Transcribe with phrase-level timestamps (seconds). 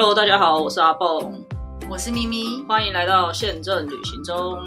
[0.00, 1.44] Hello，大家好，我是阿蹦，
[1.90, 4.64] 我是咪咪，欢迎来到宪政旅行中。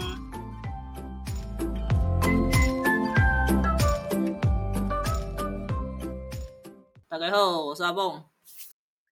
[7.08, 8.22] 大家好，我是阿蹦，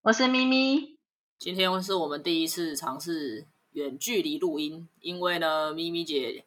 [0.03, 0.98] 我是咪咪。
[1.39, 6.45] 今天是我们第一次尝试远距离录音，因为呢，咪咪姐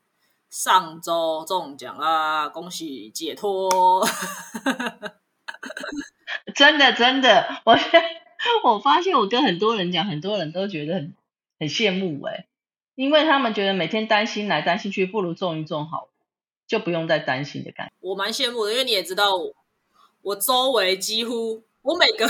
[0.51, 4.07] 上周中奖啦，恭喜解脱！
[6.53, 7.75] 真的真的，我
[8.63, 11.13] 我发现我跟很多人讲，很多人都觉得很
[11.59, 12.45] 很羡慕哎，
[12.95, 16.09] 因为他们觉得每天担心来担心去，不如中一中好，
[16.67, 17.93] 就不用再担心的感觉。
[18.01, 19.31] 我蛮羡慕的，因为你也知道，
[20.21, 22.27] 我周围几乎我每个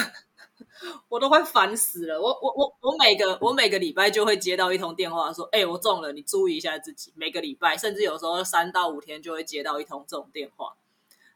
[1.10, 2.22] 我都快烦死了。
[2.22, 10.74] 我我我我每个我每个礼拜就会接到一通电话，说：“哎，我中了，你注意一下自己。”每个礼拜，甚至有时候三到五天就会接到一通这种电话。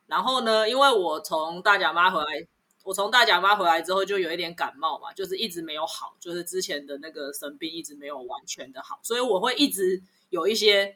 [0.06, 2.48] 然后呢，因为我从大甲妈回来。
[2.88, 10.96] 我从大甲妈回来之后，就有一点感冒嘛，就是一直没有好，就是之前的那个生病一直没有完全的好，所以我会一直有一些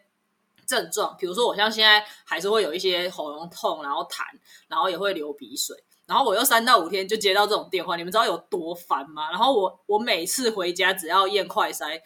[0.65, 4.23] 症状，比如说我像现在还是会有一些喉咙痛，然后痰，
[4.69, 5.75] 然后也会流鼻水，
[6.05, 9.29] 然后我又三到五天就接到这种电话，你们知道有多烦吗？
[9.29, 11.99] 然后我我每次回家只要验快筛，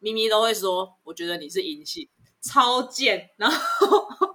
[0.00, 2.08] 咪咪都会说，我觉得你是阴性，
[2.42, 3.56] 超贱， 然后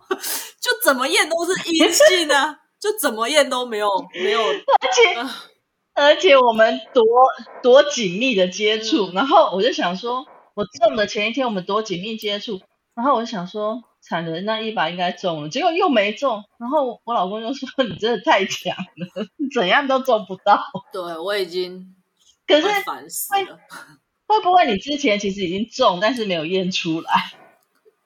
[0.62, 2.62] 就怎么验都是阴性啊。
[2.84, 5.30] 就怎么验都没有没有，而且
[5.94, 7.06] 而且我们多
[7.62, 12.60] 多紧密的接触，然后我就想说，我中的前一天我们多紧密接触，
[12.94, 20.62] 然后我就想说，惨的那一把应该中了，结果又没中，然后我老公就说 你真的太强了， 怎样都中不到。
[20.92, 21.96] 对我已经
[22.46, 23.58] 可是烦死了，
[24.28, 27.32] 会不会你之前其实已经中，但是没有验出来？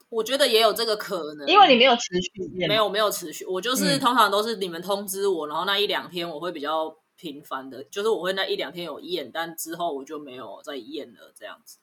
[0.09, 2.31] 我觉得也有这个可能，因为你没有持续，
[2.67, 3.45] 没有没有持续。
[3.45, 11.79] 我就是通常都是你们通知我，然后那一两天我会比较频繁的，就是我会那一两天有验，但之后我就没有再验了这样子。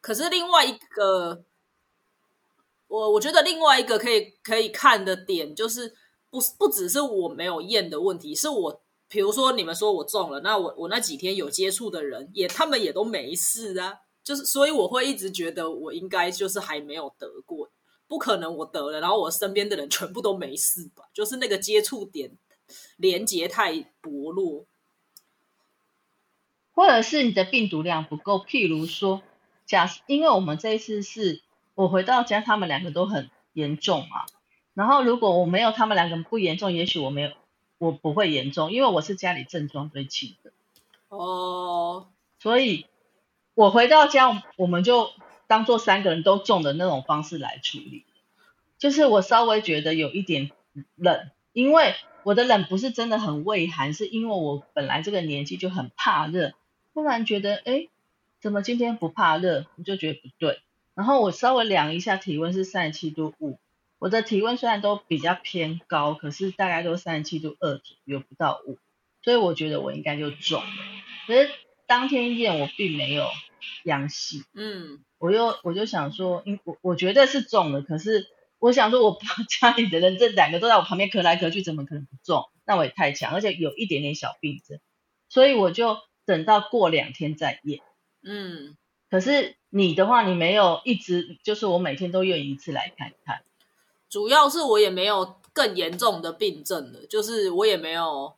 [0.00, 1.44] 可是另外一个，
[2.88, 5.94] 我我觉得另外一个可以可以看的点，就是
[6.28, 14.00] 不不只是我没有验的问题，是我比如说你们说我中了，那我我那几天有接触的人也他们也都没事啊。
[14.26, 17.70] 就是，所以我会一直觉得我应该就是还没有得过，
[18.08, 21.04] 不可能我得了，然后我身边的人全部都没事吧？
[21.14, 22.32] 就是那个接触点
[22.96, 24.66] 连接太薄弱，
[26.74, 28.40] 或者是你的病毒量不够。
[28.40, 29.22] 譬如说，
[29.64, 31.40] 假因为我们这一次是
[31.76, 34.26] 我回到家，他们两个都很严重嘛，
[34.74, 37.30] 然后如果我没有他们两个不严重，也许我没有
[37.78, 40.50] 我不会严重，因为我是家里症状最轻的
[41.10, 42.08] 哦，
[42.40, 42.86] 所以。
[43.56, 45.12] 我回到家，我们就
[45.46, 48.04] 当做三个人都中的那种方式来处理。
[48.76, 50.50] 就是我稍微觉得有一点
[50.94, 56.52] 冷，因为我的冷不是真的很畏寒，是因为我本来这个年纪就很怕热。
[56.92, 57.88] 突然觉得，哎，
[58.42, 59.64] 怎么今天不怕热？
[59.76, 60.60] 我就觉得不对。
[60.94, 63.58] 然后我稍微量一下体温是三十七度五，
[63.98, 68.76] 我的体温虽然都比较偏高，可是大概都三十七度二左右，不到五，
[69.22, 70.68] 所以我觉得我应该就中了。
[71.26, 71.48] 可是
[71.86, 73.26] 当天验我并没有。
[73.82, 78.26] 阳性，嗯，我又我就想说，因我我觉得是中了，可是
[78.58, 82.44] 我想说，我家里的人这两个都在我旁边咳来咳去，怎么可能不中？
[82.64, 84.78] 那我也太强，而且有一点点小病症，
[85.28, 87.80] 所以我就等到过两天再验，
[88.22, 88.76] 嗯。
[89.10, 93.42] 可是你的话，你没有一直，就是我每天都验一次来看看。
[94.08, 98.36] 主要是我也没有更严重的病症了，就是我也没有。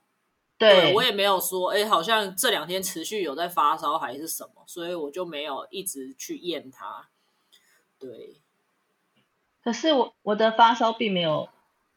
[0.58, 7.08] 对我也没有说，哎，好像这两天持续有在发烧还是什么，所以我就没有一直去验它。
[7.98, 8.40] 对，
[9.62, 11.48] 可是我我的发烧并没有，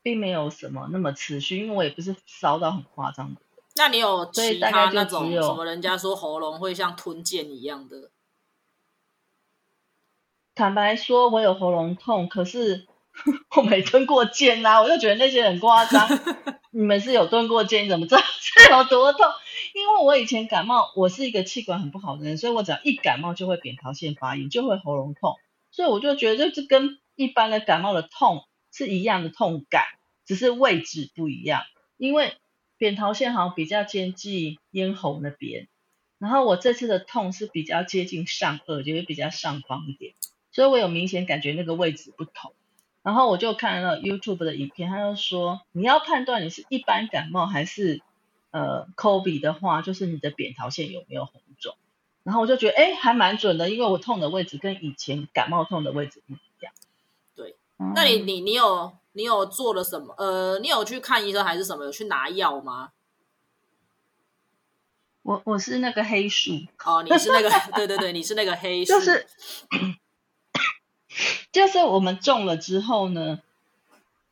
[0.03, 3.41] 并没有什么那么持续，因为我也不是烧到很夸张的。
[3.75, 5.65] 那你有其他那种什么？
[5.65, 8.11] 人家说喉咙会像吞剑一样的。
[10.53, 12.85] 坦白说，我有喉咙痛，可是
[13.55, 16.07] 我没蹲过肩啊， 我就觉得那些很夸张。
[16.73, 19.25] 你们是有蹲过肩，怎么知道这有多痛？
[19.73, 25.35] 因为我以前感冒，我是一个气管很不好的人，所以我只要一感冒就会扁桃腺发炎，就会喉咙痛，
[25.69, 29.83] 所以我就觉得这跟一般的感冒的痛是一样的痛感，
[30.25, 31.63] 只是位置不一样。
[31.97, 32.37] 因为
[32.77, 35.67] 扁桃腺好像比较接近咽喉那边，
[36.17, 40.13] 然后我这次的痛是比较接近上颚，就是比较上方一点，
[40.51, 42.53] 所以我有明显感觉那个位置不同。
[43.03, 48.01] 然后我就看了 YouTube 的影片，他就说你要判断你是一般感冒还是
[48.51, 51.75] 呃 COVID 的话，就是你的扁桃腺有没有红肿。
[52.23, 56.71] 然后我就觉得哎，还蛮准的，因为我痛的位置跟以前感冒痛的位置不一样。
[57.35, 57.55] 对，
[57.95, 60.13] 那你你你有你有做了什么？
[60.19, 61.85] 呃，你有去看医生还是什么？
[61.85, 62.91] 有去拿药吗？
[65.23, 66.51] 我我是那个黑数，
[66.85, 69.25] 哦，你是那个，对对对，你是那个黑数， 就是
[71.51, 73.41] 就是我们中了之后呢，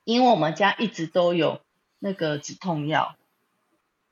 [0.04, 1.62] 因为我们家一直都有
[2.00, 3.16] 那个止痛药，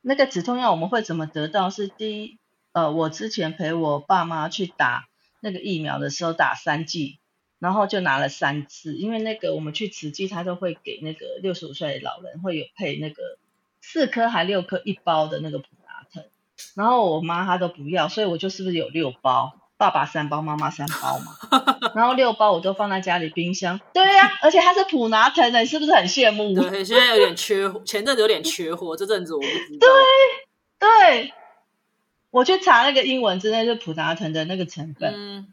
[0.02, 1.70] 那个止痛药我们会怎么得到？
[1.70, 2.38] 是第一，
[2.72, 5.08] 呃，我之前陪我爸妈去打
[5.40, 7.18] 那个疫苗的时候打三剂，
[7.58, 13.38] 然后就拿了三次，因为那个我们去慈济，他都会给那个六十五岁的老人会有配那个
[13.80, 16.24] 四颗还六颗一包的那个普拉疼，
[16.74, 21.36] 然后我妈她都不要，所以我就是不是有六包，爸爸三包，妈妈三包嘛，
[21.94, 23.80] 然后六包我都放在家里冰箱。
[23.94, 26.52] 对呀、而且它是普拿疼的，你是不是很羡慕？
[26.60, 29.86] 对，现在有点缺货，前阵子有点缺货， 这阵子我不知道。
[30.80, 31.32] 对，
[32.30, 35.52] 我去查那个英文字，那就是普拿疼的那个成分，嗯，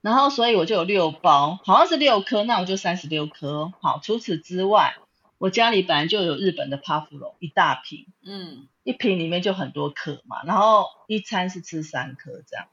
[0.00, 3.72] 然后所以我就有六包，好像是六颗，那我就三十六颗哦。
[3.80, 4.96] 好，除此之外，
[5.38, 12.66] 我家里本来就有日本的帕芙龙一大瓶，嗯一瓶里面就很多颗嘛，然后一餐是吃三颗这样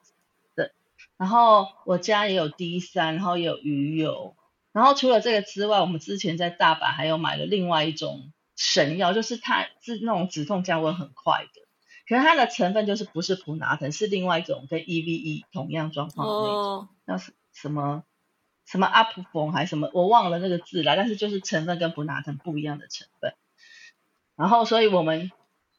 [1.22, 4.36] 然后我家也有 D 三，然后也有鱼油，
[4.72, 11.62] 然后除了这个之外，我们之前在大阪还有买了另外一种神药，就是它是那种止痛降温很快的，
[12.08, 16.56] 可是它的成分就是不是普拿疼，是另外一种跟 EVE 同样状况的那种。
[16.56, 18.04] 哦，那是什么
[18.66, 23.36] 什么阿普冯还是什么，我忘了那个字了，但是就是成分跟普拿疼不一样的成分。
[24.36, 25.32] 然后，所以我们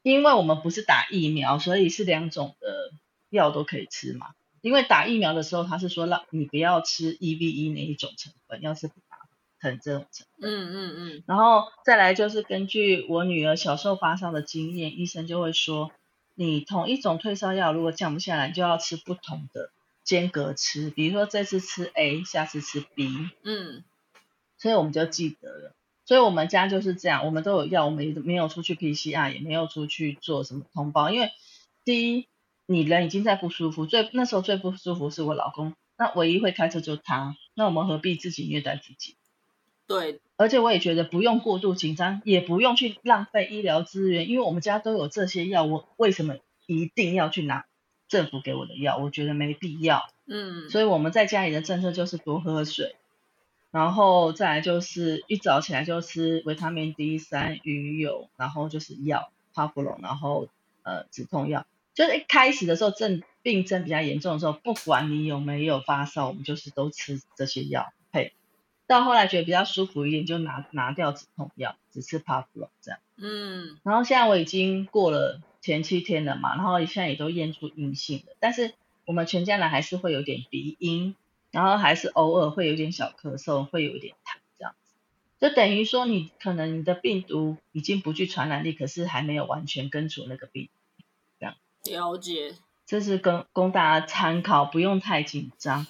[0.03, 2.93] 因为我们不是打疫苗，所以是两种的
[3.29, 4.27] 药都可以吃嘛。
[4.63, 9.17] 因为打疫苗的时候，他是说让你不要吃 EVE 那一种成分，要是普拿
[9.59, 10.49] 疼这种成分。
[10.49, 15.91] 嗯嗯嗯，然后再来就是根据我女儿小时候发烧的经验，医生就会说，
[16.33, 19.69] 你同一种退烧药如果降不下来，就要吃不同的
[20.05, 23.09] 间隔吃，比如说这次吃 A，下次吃 B，
[23.43, 23.83] 嗯
[24.57, 25.75] 所以我们就记得了。
[26.05, 31.31] 所以我们家就是这样，我们都有药，我们也没有出去 PCR，也没有出去做什么通报，因为
[31.85, 32.27] 第一，
[32.65, 39.15] 你人已经在不舒服，最那时候最不舒服是我老公，那唯一会开车就他，那我们何必自己虐待自己？
[39.85, 47.65] 对，而且我也觉得不用过度紧张，也不用去浪费医疗资源，因为我们家都有这些药，我为什么一定要去拿
[48.07, 48.97] 政府给我的药？
[48.97, 50.09] 我觉得没必要。
[50.25, 52.95] 嗯所以我们在家里的政策就是多喝水，
[53.71, 60.47] 然后再来就是一早起来就吃维他命 D 三、鱼油，然后就是药帕布隆，然后
[60.83, 61.65] 呃止痛药。
[61.93, 68.33] 就是一开始的时候症病症比较严重的时候，不管你有没有发烧，我们就是都吃这些药配。
[68.85, 72.99] 到后来觉得比较舒服一点，就拿拿掉止痛药，只吃帕布隆这样。
[73.15, 78.73] 嗯然后现在我已经过了前七天了嘛，然后现在也都验出阴性了，但是
[79.05, 81.15] 我们全家人还是会有点鼻音，
[81.51, 84.95] 然后还是偶尔会有点小咳嗽，会有一点痰这样子，
[85.39, 90.69] 就等于说你可能你的病毒已经不具传染力，可是还没有完全根除那个病，
[91.83, 95.85] 了解，这是跟供大家参考，不用太紧张。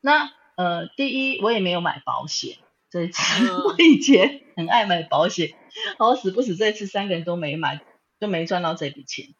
[0.00, 2.58] 那呃，第一我也没有买保险，
[2.90, 5.54] 这一次、嗯 我以前很爱买保险，
[5.98, 7.80] 好死不死这次三个人都没买，
[8.18, 9.34] 就没赚到这笔钱。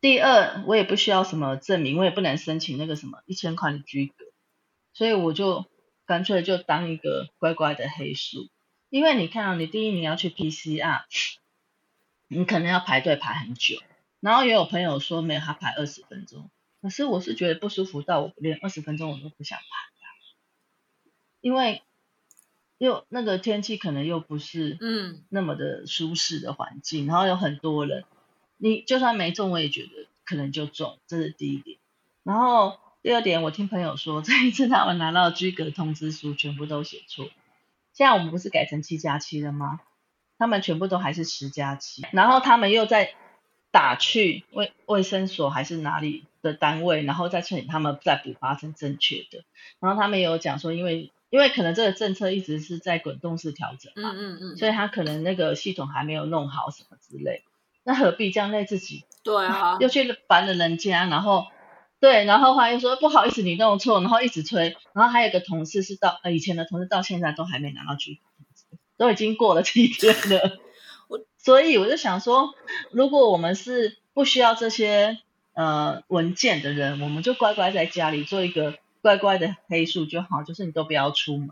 [0.00, 4.26] 第二，我也不需要什么证明，我也不能申请那个什么一千块的居格，
[4.92, 5.64] 所以我就
[6.04, 8.48] 干脆就当一个乖乖的黑数。
[8.90, 11.04] 因为你看啊，你第一你要去 PCR，
[12.28, 13.80] 你可能要排队排很久，
[14.26, 16.50] 然后也有朋友说没有，他排二十分钟，
[16.82, 20.06] 可是我是觉得不舒服到我连二十分钟我都不想排啊，
[21.40, 21.84] 因为
[22.76, 28.04] 又那个天气可能又不是嗯那么的舒适的环境，然后有很多人，
[28.56, 31.78] 你就算没中，我也觉得可能就中，这是第一点。
[32.24, 37.26] 然后第二点，我听朋友说，这一次他们拿到居格通知书全部都写错，
[37.92, 39.78] 现在我们不是改成七加七了吗？
[40.36, 43.14] 他们全部都还是十加七，然后他们又在
[43.76, 49.44] 打去卫卫生所还是哪里的单位，然后再请他们再补发成正确的。
[49.80, 57.42] 然后他们也有讲说，因为因为可能这个政策一直是在滚动式调整嘛，嗯嗯嗯，所以他可能那个系统还没有弄好什么之类，
[57.84, 61.44] 那何必这样累自己，对啊， 又去烦了人家，然后
[62.00, 68.22] 对，然后后来又说不好意思你弄错，然后一直催，然后还有一个同事是到呃以前的同事到现在都还没拿到居通
[68.54, 70.40] 知，都已经过了七天了。
[70.40, 70.58] 我，
[71.46, 72.56] 所以我就想说，
[72.90, 75.20] 如果我们是不需要这些
[75.54, 81.50] 呃文件的人，我们就乖乖在家里做一个乖乖的黑数就好，就是你都不要出门。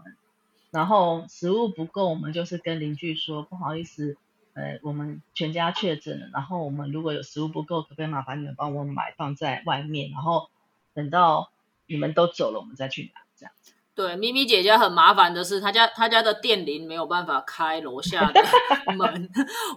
[0.72, 4.16] 然后食物不够，我们就是跟邻居说不好意思，
[4.54, 10.50] 呃，我们全家确诊了，然后我们如果有食物不够，可不可以麻烦你们帮我买放在外面，然后
[10.92, 11.52] 等到
[11.86, 13.73] 你们都走了，我们再去拿，这样子。
[13.94, 18.42] 对，咪咪姐姐很麻烦的是，她家她家的电铃没有办法开楼下的
[18.96, 19.30] 门。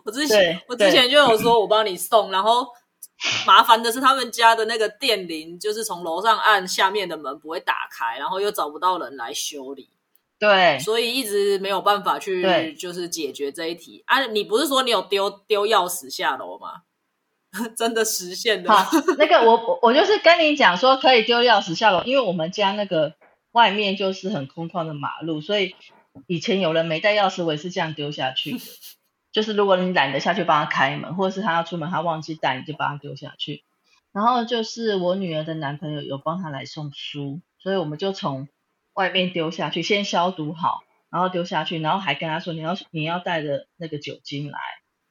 [0.04, 2.68] 我之前我之前就有说我帮你送，然后
[3.46, 9.90] 麻烦的是他们家的那个电铃，就是从楼上按下面的门不会打开，然后又找不到人来修理，
[10.40, 14.26] 对，所以一直没有办法去就是解决这一题啊。
[14.26, 16.82] 你不是说你有丢丢钥匙下楼吗？
[17.78, 18.84] 真的实现了吗？
[18.84, 23.14] 好，那个我我我就是跟你讲说可以丢钥匙下楼，因为我们家那个
[23.51, 25.75] 外面就是很空旷的马路，所以
[26.27, 28.60] 以前有人没带钥匙，我也是这样丢下去的。
[29.32, 33.63] 就是如果你懒得下去帮他开门，或者是他要出门他忘记带，你就把他丢下去。
[34.12, 38.48] 然后就是我女儿的男朋友有帮她来送书，所以我们就从
[38.94, 44.60] 外面丢下去，先消毒好，然后丢下去，然后还跟他说你要你要带着那个酒精来，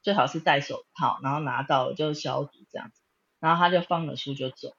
[0.02, 3.00] 最好是戴手套，然后拿到了就消毒这样子。
[3.38, 4.74] 然后他就放了书就走。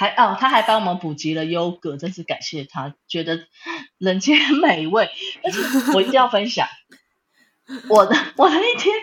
[0.00, 3.46] 还哦，他还帮我们补及了优格，真是感谢他，觉得
[3.98, 5.10] 人间美味。
[5.44, 5.58] 而且
[5.92, 6.66] 我一定要分享，
[7.90, 8.94] 我的我那天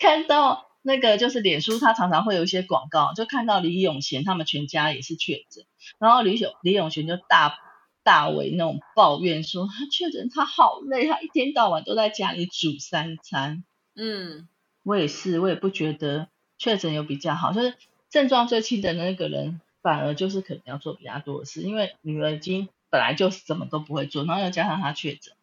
[0.00, 5.64] 看到那个就是脸书，他常常会有一些广告，就看到李永贤他们全家也是确诊，
[6.00, 7.56] 然后李永李永贤就大
[8.02, 13.62] 大为那种抱怨说他确诊他好累，他一天到晚都在家里煮三餐。
[13.94, 14.48] 嗯，
[14.82, 16.26] 我也是，我也不觉得
[16.58, 17.74] 确诊有比较好，就是
[18.10, 25.34] 症状最轻的那个人，反而就是可能要做比较多的事，因为女儿已经本来就什么都不会做，然后又加上她确诊，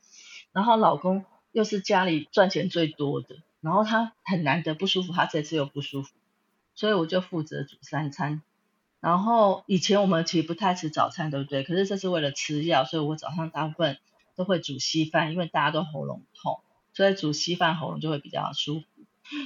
[0.52, 6.14] 然后老公又是家里赚钱最多的，然后他很难得不舒服，他这次又不舒服，
[6.76, 8.42] 所以我就负责煮三餐。
[9.00, 11.64] 然后以前我们其实不太吃早餐，对不对？
[11.64, 13.98] 可是这是为了吃药，所以我早上大部分
[14.36, 16.60] 都会煮稀饭，因为大家都喉咙痛，
[16.94, 18.86] 所以煮稀饭喉咙就会比较舒服。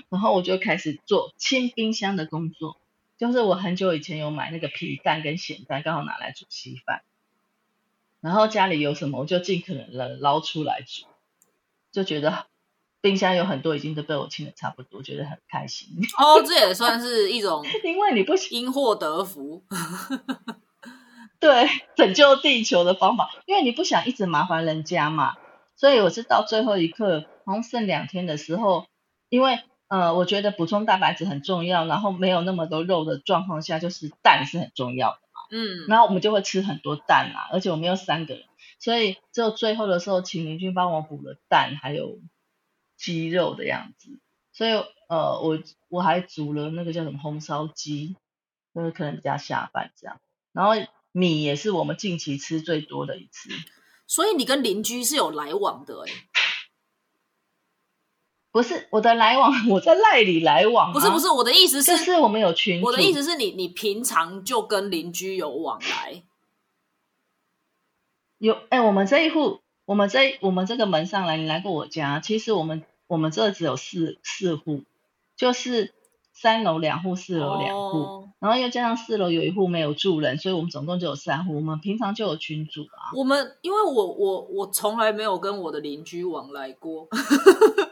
[0.10, 2.78] 然后我就开始做清冰箱的工作，
[3.22, 7.04] 就是我很久以前有买那个皮蛋跟咸蛋，刚好拿来煮稀饭。
[8.20, 11.06] 然后家里有什么，我就尽可能的捞出来煮，
[11.92, 12.48] 就觉得
[13.00, 15.90] 冰箱有很多已经都被我清的差不多，觉得很开心。
[16.18, 19.64] 哦，这也算是一种 因为你不因祸得福。
[21.40, 25.38] 对拯救地球的方法，因为你不想一直麻烦人家嘛，
[25.76, 28.88] 所以我是到最后一刻，好像剩两天的时候，
[29.30, 29.60] 因为
[29.92, 35.42] 呃，我觉得补充蛋白质很重要，然后没有那么多肉的状况下，就是蛋是很重要的嘛。
[35.52, 38.46] 嗯，然后我们就会吃很多蛋啊，而且我们有三个人，
[38.80, 42.20] 所以只有最后的时候，请邻居帮我补了蛋，还有
[42.96, 44.18] 鸡肉的样子。
[44.54, 44.72] 所以
[45.10, 48.16] 呃，我我还煮了那个叫什么红烧鸡，
[48.74, 50.22] 就是可能比较下饭这样。
[50.54, 50.72] 然后
[51.12, 53.50] 米也是我们近期吃最多的一次。
[54.08, 56.12] 所以你跟邻居是有来往的哎、
[58.52, 62.82] 不是我的来往， 我在赖里来往、啊，不是不是，我的意思，就是是我们有群。
[62.82, 66.24] 我的意思是你你平常就跟邻居有往来，
[68.38, 74.84] 有哎、我们这一户，我们这我们这个门上来，你来过我家，其实我们我们这只有四四户，
[75.38, 75.94] 就是
[76.34, 81.58] 三楼两户，四楼两户，哦然后又加上四楼有一户没有住人，所以我们总共就有三户。
[81.58, 87.08] 我们平常就有群主啊，我们因为我我我从来没有跟我的邻居往来过，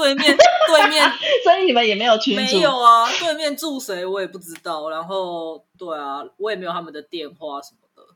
[0.00, 1.10] 对面 对面
[1.44, 2.40] 所以你们也没有群主。
[2.40, 8.14] 没有啊，对面住谁我也不知道，然后对啊，我也没有他们的电话什么的，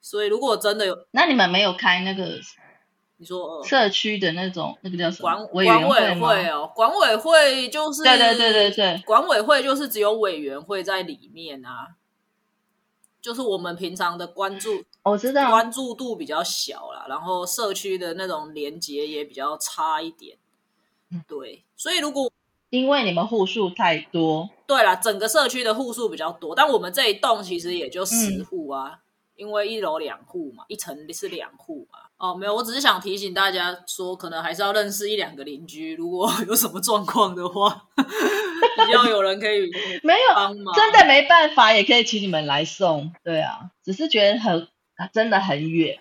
[0.00, 2.38] 所以如果真的有那你们没有开那个
[3.16, 11.94] 你说呃社区的那种那个叫什么管委管委员会哦，管委会就是对对对对对，管委会就是只有委员会在里面啊，
[13.20, 15.50] 就是我们平常的关注我知道。
[15.50, 20.36] 关注度比较小啦，然后社区的那种连接也比较差一点。
[21.12, 22.30] 嗯对，所以如果
[22.70, 28.98] 因为你们户数太多，对啦，整个社区的户数比较多，但我们这一栋其实也就十嗯户啊，
[29.36, 31.98] 因为一楼两户嘛，一层是两户嘛。
[32.16, 39.68] 哦，没有，我只是想提醒大家说，可能还是要认识一两个邻居，如果有什么状况的话， 比较有人可以
[40.04, 40.72] 没有帮忙。
[40.72, 43.12] 真的没办法，也可以请你们来送。
[43.24, 44.68] 对啊，只是觉得很
[45.12, 45.98] 真的很远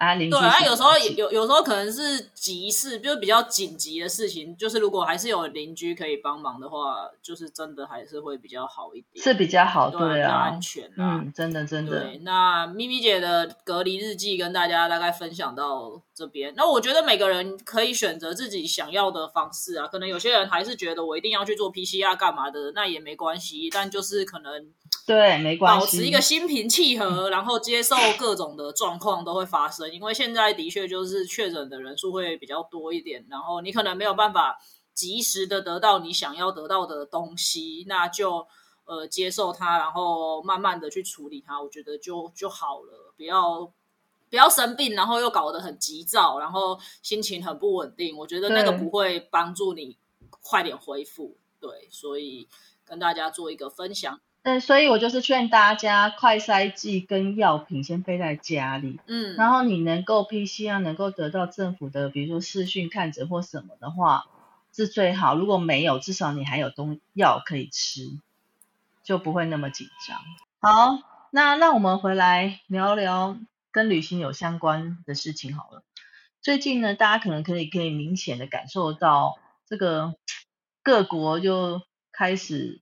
[0.00, 11.20] 啊，邻居对啊，有时候的有有时候可能是急事，就是比较紧急的事情，就是如果还是有邻居可以帮忙的话，就是真的还是会比较好一点，是比较好，对对啊比较安，全啊。
[11.20, 16.52] 嗯，真的真的对，，那咪咪姐的隔离日记跟大家大概分享到这边。
[16.54, 24.52] 那我觉得每个人可以选择自己想要的方式啊，可能有些人还是觉得我一定要去做 PCR 干嘛的，那也没关系，但就是可能
[25.06, 34.58] 对，没关系，保持一个心平气和，然后接受各种的状况都会发生，因为现在的确就是确诊的人数会比较多一点，然后你可能没有办法
[34.92, 38.46] 及时的得到你想要得到的东西，那就
[38.84, 43.72] 呃接受它，然后慢慢的去处理它，我觉得就就好了，不要。
[44.30, 48.16] 不要生病，然后又搞得很急躁，然后心情很不稳定。
[48.16, 49.98] 我觉得那个不会帮助你
[50.40, 51.36] 快点恢复。
[51.60, 52.48] 对，所以
[52.86, 54.20] 跟大家做一个分享。
[54.42, 64.24] 对，所以我就是劝大家，快筛剂跟药品先备在家里，嗯，然后你能够 PCR 能够得到政府的，比如说视讯看诊或什么的话，
[64.72, 65.34] 是最好。
[65.34, 68.18] 如果没有，至少你还有东药可以吃，
[69.02, 70.18] 就不会那么紧张。
[70.60, 73.36] 好，那让我们回来聊聊
[73.72, 75.82] 跟旅行有相关的事情好了。
[76.40, 80.14] 最近呢，大家可能可以可以明显的感受到，这个
[80.82, 82.80] 各国就开始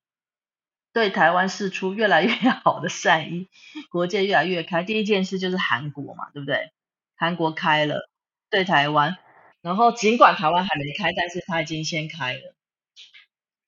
[0.93, 2.33] 对台湾释出越来越
[2.65, 3.49] 好的善意，
[3.91, 4.83] 国界越来越开。
[4.85, 6.73] 第一件事就是韩国嘛，对不对？
[7.17, 8.09] 韩国开了
[8.49, 9.19] 对台湾，
[9.61, 12.55] 然后尽管台湾还没开，但是他已经先开了。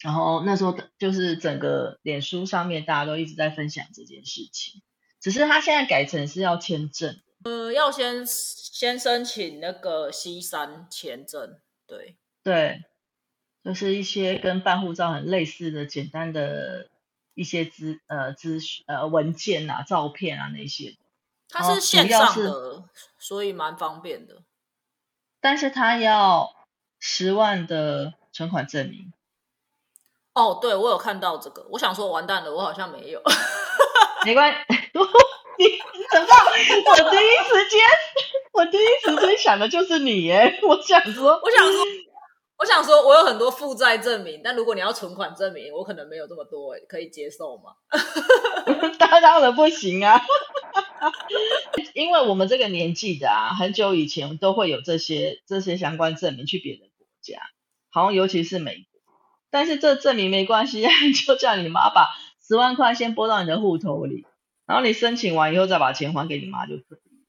[0.01, 4.83] 然后那时候就是整个脸书上面大家都一直在分享这件事情，
[5.21, 7.21] 只是他现在改成是要签证。
[7.45, 12.85] 呃，要先先申请那个 C 三签证，对对，
[13.65, 16.89] 就是一些跟办护照很类似的简单的
[17.35, 20.97] 一些资呃资呃文件啊、照片啊那些。
[21.49, 22.85] 它是线上的，
[23.19, 24.43] 所以蛮方便的。
[25.41, 26.55] 但是他要
[26.99, 29.13] 十万的存款证明。
[30.35, 33.21] 哦，对，我有看到这个，我想说完蛋了，我好像没有。
[34.25, 34.59] 没关系，
[35.59, 35.69] 你
[36.11, 36.27] 怎么？
[36.87, 37.81] 我第一时间，
[38.53, 40.59] 我第一时间想的就是你耶！
[40.63, 41.85] 我想说，我想说，
[42.59, 47.73] 我想说，我有很多负债证明，但如果你要存款证明，我可能没有这么多，可以接受吗？
[48.99, 50.23] 当然不行啊！
[51.95, 57.41] 因为我们这个年纪的啊，很久以前都会有这些这些相关证明去别的国家，
[57.91, 58.85] 好像尤其是美国。
[59.51, 60.87] 但是这证明没关系，
[61.27, 62.09] 就叫你妈把
[62.51, 64.27] 十万块先拨到你的户头里，
[64.67, 67.25] 然后你申请完以后再把钱还给你妈就可以。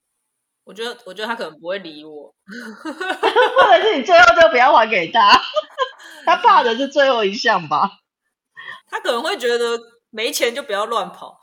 [0.64, 2.34] 我觉得，我觉得他可能不会理我，
[2.82, 5.40] 或者是你最后就不要还给他，
[6.26, 8.00] 他怕的是最后一项吧？
[8.90, 9.78] 他可能会觉得
[10.10, 11.40] 没钱就不要乱跑。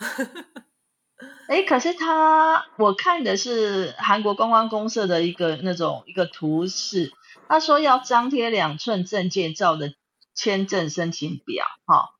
[1.47, 7.13] 哎，可是他我看的是韩国观光公社的一个那种一个图示，
[7.47, 9.93] 他说要张贴两寸证件照的。
[10.35, 12.11] 签证申请表，哈，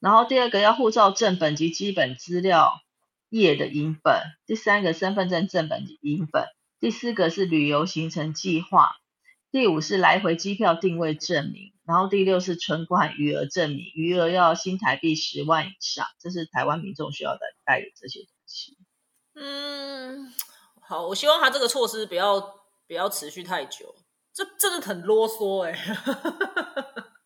[0.00, 2.80] 然后第二个要护照正本及基本资料
[3.30, 6.46] 页的影本，第三个身份证正本及影本，
[6.78, 8.92] 第四个是旅游行程计划，
[9.50, 18.78] 第五是来回机票定位证明，然后第六是存款余额证明，余额要新台币十万以上，这是台湾民众需要的带的这些东西。
[19.34, 20.32] 嗯，
[20.80, 22.40] 好，我希望他这个措施不要
[22.86, 23.96] 不要持续太久，
[24.32, 25.76] 这真的很啰嗦哎。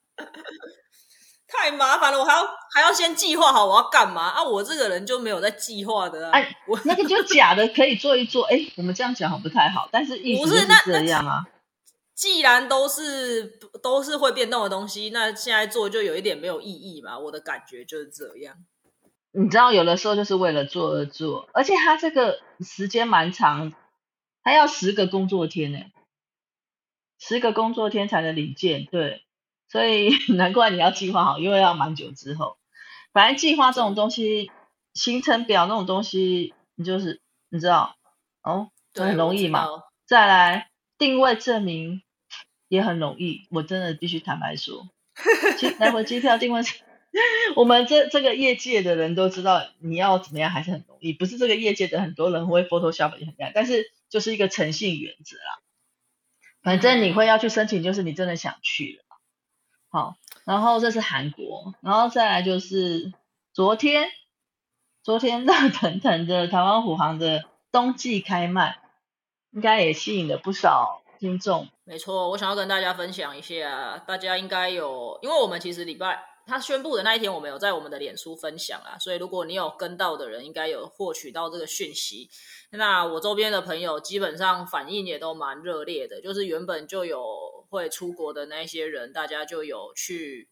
[1.62, 2.42] 太麻烦了，我还要
[2.74, 4.42] 还要先计划好我要干嘛啊！
[4.42, 6.28] 我这个人就没有在计划的。
[6.32, 8.44] 哎，我那个就假的，可以做一做。
[8.46, 11.44] 哎，我们这样讲好不太好，但是意思是这样啊。
[12.16, 17.16] 既然都是都是会变动的东西，那现在做就有一点没有意义嘛。
[17.16, 18.56] 我的感觉就是这样。
[19.30, 23.72] 你知道，有的时候就是为了做而做，而且他这个时间蛮长，
[24.42, 25.78] 他要十个工作天呢，
[27.20, 29.22] 十个工作天才能领件，对。
[29.72, 32.58] 所以 难怪你要计划好，因为要蛮久之后。
[33.14, 34.50] 反正计划这种东西，
[34.92, 37.96] 行程表那种东西，你就是你知道
[38.42, 39.66] 哦，很容易嘛。
[40.06, 42.02] 再来定位证明
[42.68, 44.90] 也很容易，我真的必须坦白说，
[45.80, 46.62] 来回机票定位，
[47.56, 51.14] 我们这这个业界的人都知道，你要怎么样还是很容易。
[51.14, 55.60] 不是这个业界的很多人会 Photoshop 也很厉害，但是就是一个诚信原则啦。
[56.62, 59.11] 反正你会要去申请，就是你真的想去了。
[59.92, 63.12] 好，然后这是韩国，然后再来就是
[63.52, 64.08] 昨天，
[65.02, 68.80] 昨天热 腾腾的台湾虎航的冬季开卖，
[69.50, 71.68] 应该也吸引了不少听众。
[71.84, 82.30] 没错，我想要跟大家分享一下，大家应该有，因为我们其实礼拜他宣布的那一天，我们有在我们的脸书分享啊，所以如果你有跟到的人，应该有获取到这个讯息。
[82.70, 87.41] 那我周边的朋友基本上反应也都蛮热烈的，就是原本就有。
[87.72, 90.50] 会出国的那些人，大家就有去，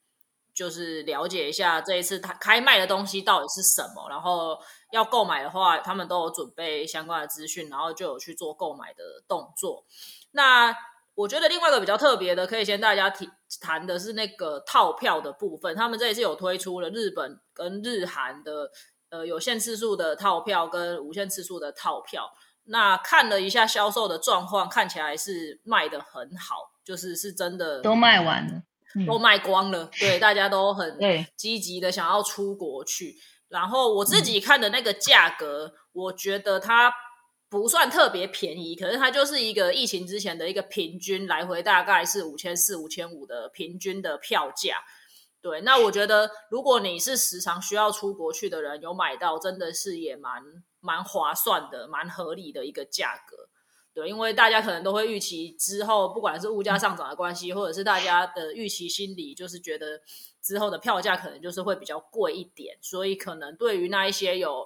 [0.54, 4.58] 就是了解一下这一次他开卖的东西到底是什么，然后
[4.90, 9.84] 要购买的话，他们都有准备相关的资讯，然后就有去做购买的动作。
[10.30, 10.74] 那
[11.14, 13.28] 我觉得另外一个比较特别的，可以先大家提
[13.60, 18.70] 谈的是那个套票的部分，他们这一次有推出了日本跟日韩的
[19.10, 22.32] 呃有限次数的套票跟无限次数的套票。
[22.64, 26.70] 那看了一下销售的状况，看起来是卖的很好。
[26.90, 28.60] 就是是真的都卖完了，
[29.06, 29.88] 都卖光了。
[29.96, 30.98] 对，大家都很
[31.38, 33.14] 积极的想要出国去。
[33.48, 36.92] 然后我自己看的那个价格，我觉得它
[37.48, 44.78] 不算特别便宜，可是它就是一个疫情之前的一个平均来回，大概是五千四、五千五的平均的票价。
[45.40, 50.42] 对，那我觉得如果你是时常需要出国去的人，有买到真的是也蛮
[50.80, 53.48] 蛮划算的，蛮合理的一个价格。
[53.92, 60.00] 对，因为大家可能都会预期之后，不管是物价上涨的关系，或者是大家的预期心理，就是觉得
[60.40, 64.64] 之后的票价可能就是会比较贵一点，所以可能对于那一些有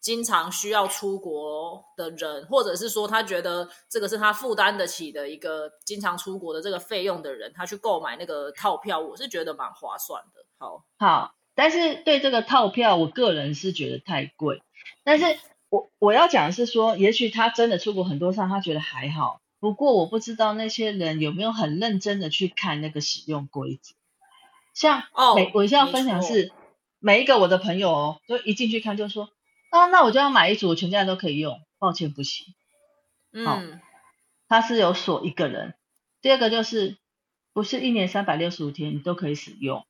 [0.00, 10.44] 经常需要出国的人，或者是说他觉得这个是他负担得起的一个经常出国的这个费用的人，他去购买那个套票，我是觉得蛮划算的。
[10.58, 14.60] 好，好，但是对这个套票，我个人是觉得太贵，
[15.04, 15.24] 但是。
[15.68, 19.40] 我我要讲的是说，也许他真的出国很多趟，他觉得还好。
[19.58, 23.94] 不过我不知道那些人有没有很认真的去看那个使用规则。
[24.74, 26.52] 像每我现在分享是
[26.98, 29.30] 每一个我的朋友哦，就一进去看就说
[29.70, 31.60] 啊，那我就要买一组，全家人都可以用。
[31.78, 32.54] 抱歉，不行。
[33.32, 33.80] 嗯，
[34.48, 35.74] 他是有锁一个人。
[36.20, 36.96] 第二个就是
[37.52, 39.84] 不是一年三百六十五天你都可以使用。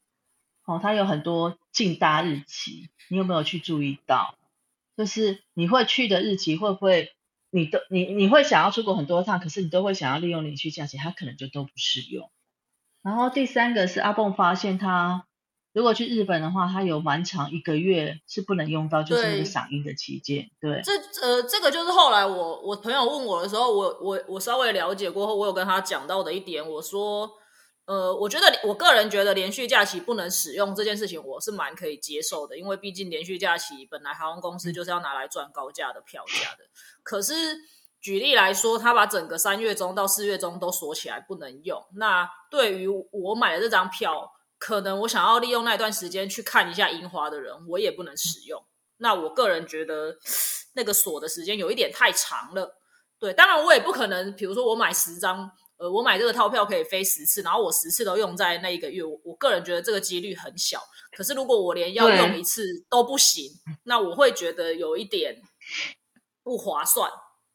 [0.64, 4.36] 哦，它有很多禁搭日期，你有没有去注意到？
[4.96, 7.12] 就是你会去的日期会不会，
[7.50, 12.30] 你都你你会想要出国很多趟，可是你都会想要利用连续假期，它可能就都不适用。
[13.02, 15.26] 然后第三个是阿蹦发现他
[15.72, 20.50] 如果去日本的话，他有蛮长一个月是不能用到，就是那个嗓音的期间。
[20.60, 27.30] 对，这呃这个就是后来我我朋友问我的时候，我我我稍微了解过后，我有跟他讲到的一点，我说。
[27.86, 36.64] 呃，我觉得我个人觉得连续假期不能使用这件事情，我是蛮可以接受的，因为毕竟连续假期本来航空公司就是要拿来赚高价的票价的。
[37.04, 37.32] 可是
[38.00, 48.60] 举例来说，他把整个三月中到四月中都锁起来不能用，那对于我买的这张票，可能我想要利用那段时间去看一下樱花的人，我也不能使用。
[48.96, 50.16] 那我个人觉得
[50.74, 52.80] 那个锁的时间有一点太长了。
[53.20, 55.52] 对，当然我也不可能，比如说我买十张。
[55.78, 60.80] 呃，我买这个套票可以飞十次，然后我十次都用在那一个月，我我个人觉得这个几率很小。
[61.12, 63.50] 可是如果我连要用一次都不行，
[63.84, 65.42] 那我会觉得有一点
[66.42, 67.10] 不划算，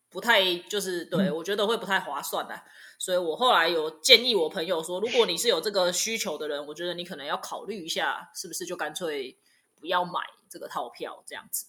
[0.10, 2.62] 不太就是对我觉得会不太划算的。
[2.99, 9.36] 所以我后来有建议我朋友说，如果你是有这个需求的人，我觉得你可能要考虑一下，是不是就干脆
[9.79, 11.65] 不要买这个套票这样子。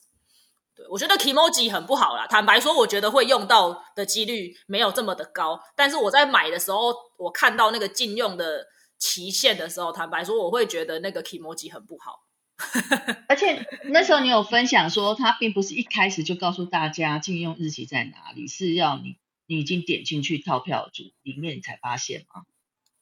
[0.74, 2.26] 对，我觉得 Kimoji 很不好啦。
[2.26, 5.60] 坦白说，我觉得会用到的几率没有这么的高。
[5.76, 8.66] 但是我在买的时候，我看到那个禁用的
[8.98, 12.24] 期限的时候，坦白说，我会觉得那个 Kimoji 很不好。
[13.28, 22.42] 而且那时候你有分享说，他并不是一开始就告诉大家禁用日期在哪里，是要你你已经点进去套票组里面才发现吗？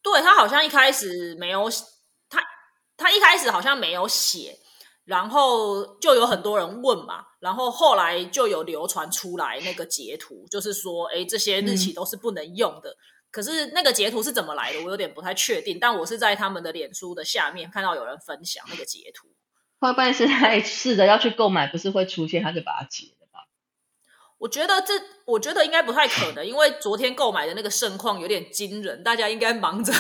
[0.03, 1.69] 对他好像一开始没有，
[2.29, 2.43] 他
[2.97, 4.59] 他一开始好像没有写。
[5.11, 12.97] 然后就有很多人问嘛，然后后来就有流传出来那个截图，就是说，哎，这些日期都是不能用的。
[13.33, 15.79] 可是那个截图是怎么来的，我有点不太确定。
[15.81, 19.27] 但我是在他们的脸书的下面看到有人分享那个截图。
[19.81, 23.49] 会不会是在试着要去购买，不是会出现他就把它截了吧？
[24.39, 24.95] 我觉得这，
[25.25, 29.93] 我觉得应该不太可能，因为昨天购买的那个盛况有点惊人，大家应该忙着。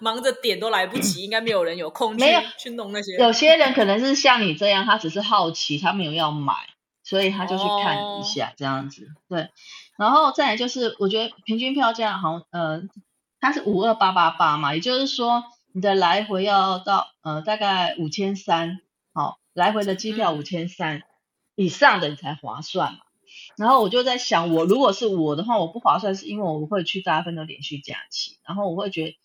[0.00, 2.24] 忙着点都来不及， 应该没有人有空去
[2.58, 3.16] 去弄那些。
[3.16, 6.54] 有些人可能是像你这样，他只是好奇，他没有要买，
[7.02, 9.08] 所以他就去看一下这样子。
[9.28, 9.48] 对，
[9.96, 12.82] 然后再来就是，我觉得平均票价好像，呃，
[13.40, 18.80] 它是五二八八八嘛，也就是说你的来回要到呃大概五千三，
[19.14, 21.02] 好，来回的机票五千三
[21.54, 22.98] 以上的你才划算嘛。
[23.56, 29.16] 然后我就在想，我如果是我的话，我不划算，是因为我会去大部分都连续假期，然后我会觉得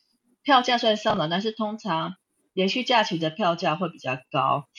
[0.45, 2.15] 票价虽然上涨，但是通常
[2.53, 4.69] 连续假期的票价会比较高，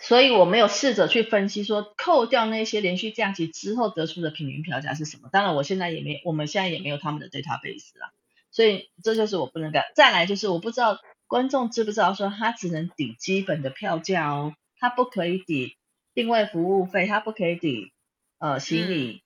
[0.00, 5.28] 所以我没有试着去分析说扣掉那些连续假期之后得出的平均票价是什么。
[5.30, 8.10] 当然，我现在也没，我们现在也没有他们的 database 啦，
[8.50, 9.92] 所以这就是我不能改。
[9.94, 10.98] 再来就是我不知道
[11.28, 15.76] 观众知不知道说，他只能抵基本的票价哦，他不可以抵。
[16.14, 17.92] 定位服务费，它不可以抵
[18.38, 19.22] 呃行李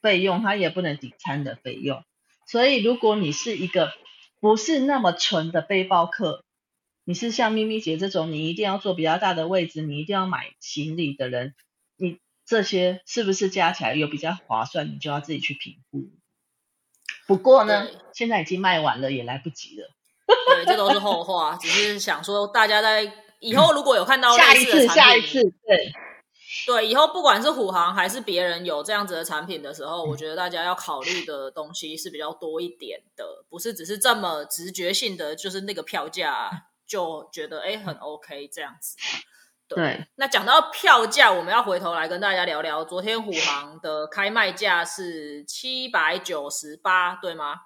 [0.00, 2.04] 费用，它也不能抵餐的费用。
[2.46, 3.92] 所以，如果你是一个
[4.44, 6.44] 不是那么纯的背包客，
[7.04, 11.54] 你是像咪咪姐这种，你一定要坐比较大的位置，你一定要买行李的人，
[11.96, 14.88] 你这些是不是加起来有比较划算？
[14.88, 16.10] 你就要自己去评估。
[17.26, 19.88] 不过呢，现在已经卖完了，也来不及了。
[20.26, 25.90] 对，这都是后话，只是想说大家在以后如果有看到 下一次，下一次，对。
[26.66, 36.50] 对，以后不管是虎航还是别人有这样子的产品的时候，我觉得大家要考虑的东西是比较多一点的，不是只是这么直觉性的，就是那个票价
[36.86, 38.96] 就觉得哎很 OK 这样子。
[39.66, 47.60] 对，那讲到票价，我们要回头来跟大家聊聊，昨天虎航的开卖价是七百九十八，对吗？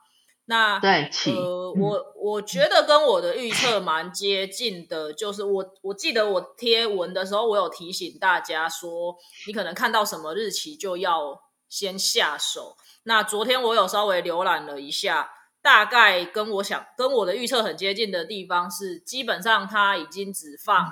[0.51, 9.15] 那对，起呃，我我觉得跟我的预测蛮接近的，就是我我记得我贴文的时候，我有提醒大家说，
[9.47, 12.79] 你可能看到什么日期就要先下手。
[13.03, 15.31] 那昨天我有稍微浏览了一下，
[15.61, 20.91] 大概跟我想跟我的预测很接近的地方是，基本上它已经只放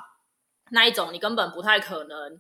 [0.71, 2.39] 那一种，你根本不太可能，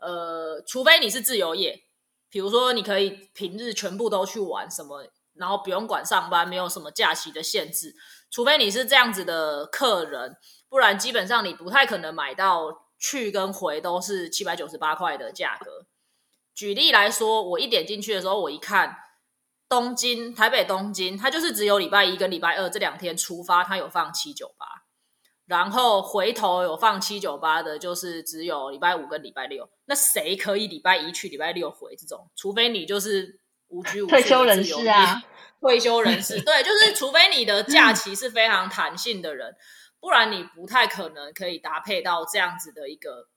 [0.00, 1.82] 呃，除非你是自由业，
[2.30, 5.04] 比如说你可以平日全部都去玩什么。
[5.38, 7.94] 然后不用管上班，没有什么假期的限制，
[8.30, 10.36] 除非你是这样子的客人，
[10.68, 15.86] 不然基本上你不太可能买到去跟回都是七百九十八块的价格。
[16.54, 18.96] 举例来说，我一点进去的时候，我一看
[19.68, 24.66] 东京、台北、东京，它就是只有礼拜一跟礼拜二这两天出发，它有放七九八，
[25.44, 29.68] 然后回头有放七九八的，就是只有礼拜五跟礼拜六。
[29.84, 32.30] 那谁可以礼拜一去，礼拜六回这种？
[32.34, 33.40] 除非你就是。
[33.76, 35.22] 无拘无束退休人士啊，
[35.60, 39.54] 退休人士对，就是 除非你的假期是非常弹性的人，
[40.00, 43.28] 不然你不太可能可以搭配到这样子的一个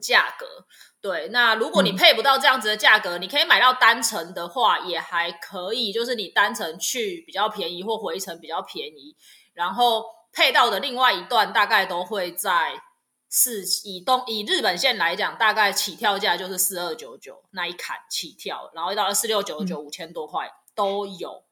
[0.00, 0.66] 价格。
[1.00, 9.14] 对，那如果你配不到这样子的价格，你可以买到单程的话，也还可以，就是你单程去比较便宜，或回程比较便宜，
[9.54, 12.82] 然后配到的另外一段大概都会在。
[13.28, 21.42] 是以东以日本线来讲，大概起跳价就是四二九九那一坎起跳，然后到四六九九五千多块都有，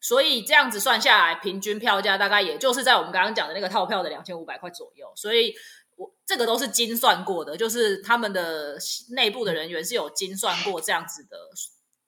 [0.00, 5.10] 所以这样子算下来，平均票价大概也就是在我们刚刚讲的那个套票的两千五百块左右。
[5.14, 5.54] 所以
[5.96, 8.76] 我这个都是精算过的，就是他们的
[9.10, 11.38] 内部的人员是有精算过这样子的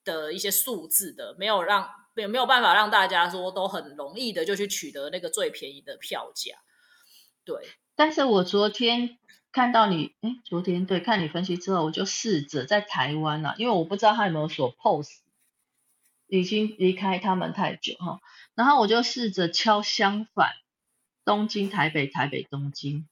[0.03, 6.57] 的一些数字的，没有让没有没有办法让大家说都很容易的就去取得那个最便宜的票价，
[7.45, 7.55] 对。
[7.95, 9.17] 但是我昨天
[9.51, 15.21] 看到你，哎，昨天对看你分析之后，我就试着在台湾呐，因为我不知道他有没有锁 POS，
[16.27, 18.19] 已经离开他们太久哈，
[18.55, 20.53] 然后我就试着敲相反，
[21.23, 23.07] 东京台北台北东京，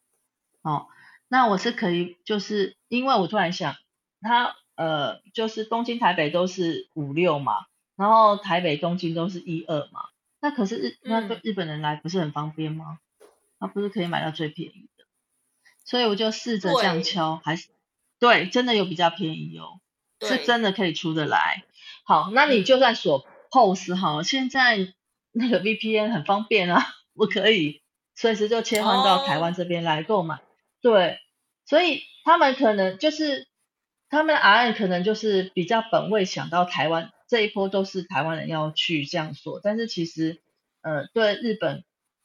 [0.63, 0.87] 哦，
[1.27, 3.75] 那我是可以，就是因为我突然想，
[4.21, 7.53] 他呃，就是东京台北都是五六嘛，
[7.95, 12.97] 然后台北东京都是一二嘛，那可是日那个日本人来不是很方便吗？
[13.61, 15.05] 它不是可以买到最便宜的，
[15.85, 17.67] 所以我就试着这样敲，还是
[18.19, 19.79] 对，真的有比较便宜哦，
[20.19, 21.63] 是真的可以出得来。
[22.03, 24.95] 好，那你就算锁 POS 哈，现在
[25.31, 27.83] 那个 VPN 很方便啊，我可以
[28.15, 30.39] 随时就切换到台湾这边来购买。
[30.81, 31.19] 对，
[31.67, 33.47] 所以他们可能就是
[34.09, 40.41] 他们 RN 可能就是比较本位想到台湾这一波都是台湾人要去这样做，但是其实
[40.81, 41.83] 呃对日本。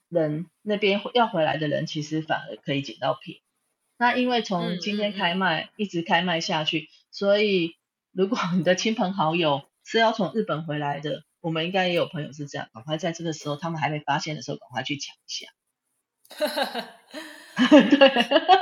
[0.09, 3.41] 人那边要回来的人，其实反而可以捡到便宜。
[3.99, 7.77] 那因为从今天开卖一直开卖下去，所以
[8.13, 15.47] 如果你的亲朋好友是要从日本回来的，我们应该也有朋友是这样，赶快在这个时候他们还没发现的时候，赶快去抢一下。
[17.89, 17.99] 对。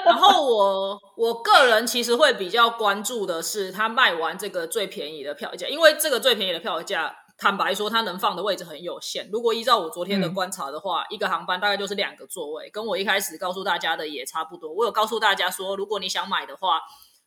[0.04, 7.16] 然后我我个人其实会比较关注的是，他卖完这个最便宜的票价，因为这个最便宜的票价。
[7.36, 9.28] 坦白说，它能放的位置很有限。
[9.32, 14.72] 如果依照我昨天的观察的话，一个航班大概就是两个座位，跟我一开始告诉大家的也差不多。
[14.72, 16.80] 我有告诉大家说，如果你想买的话，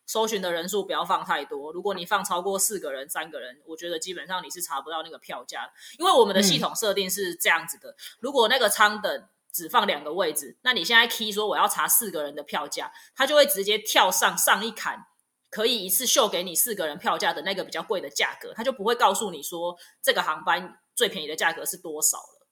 [0.05, 1.73] 搜寻的人数不要放太多。
[1.73, 15.05] 如果你放超过四个人、三个人，我觉得基本上你是查不到那个票价因为我们的系统设定是这样子的：如果那个舱等只放两个位置，那你现在 key 说我要查四个人的票价，它就会直接跳上上一坎。
[15.49, 22.47] 可以一次秀给你四个人票价的那个比较贵的价格，他就不会告诉你说这个航班最便宜的价格是多少了。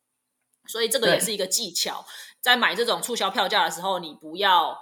[0.67, 2.05] 所以这个也是一个技巧，
[2.41, 4.77] 在买这种促销票价的时候，你不要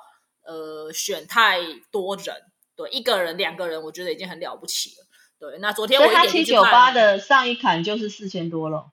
[0.46, 1.60] 呃选太
[1.92, 2.36] 多人，
[2.76, 5.08] 对，一个人、两个人，我觉得已经很了不起了。
[5.40, 8.92] 对，那昨天我他七九八的上一坎就是四千多了。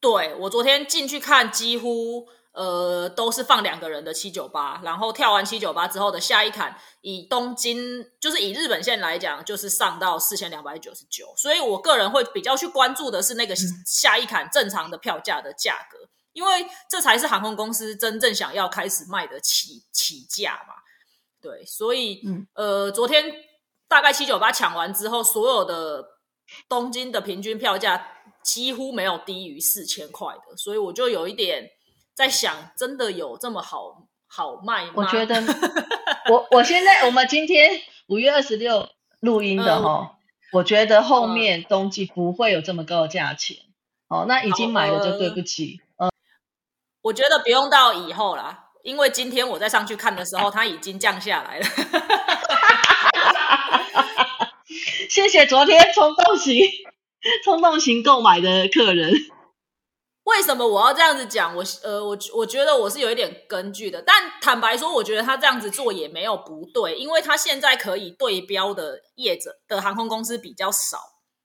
[0.00, 2.28] 对我昨天进去看，几乎。
[2.54, 11.34] 呃，都是放两个人的七九八，然后跳完七九八之后的下一坎，以东京就是以日本线来讲，就是上到四千两百九十九。
[11.36, 15.98] 所以我个人会比较去关注的是那个下一坎正常的票价的价格，
[16.32, 20.74] 因为这才是航空公司真正想要开始卖的起起价嘛。
[21.42, 22.22] 对，所以
[22.54, 23.34] 呃，昨天
[23.88, 26.04] 大概七九八抢完之后，所有的
[26.68, 28.12] 东京的平均票价
[28.44, 31.68] 几乎没有低于四千块的，所以我就有一点。
[32.14, 34.92] 在想，真的有这么好好卖吗？
[34.94, 35.42] 我觉得，
[36.30, 38.88] 我我现在我们今天五月二十六
[39.20, 40.16] 录音的哈，
[40.52, 43.56] 我觉得后面冬季不会有这么高的价钱。
[44.08, 45.80] 哦，那已经买了就对不起。
[45.96, 46.10] 嗯，
[47.02, 51.66] 我觉得不用到以后啦，因为今天我再上去看的时候， 它已经降下来了。
[55.08, 56.64] 谢谢昨天冲动型
[57.44, 59.12] 冲动型购买的客人。
[60.24, 61.54] 为什么我要这样子讲？
[61.54, 70.98] 我呃，我我觉得我是有一点根据的，但坦白说，我觉得他这样子做也没有不对，因为他现在可以对标的业者的航空公司比较少，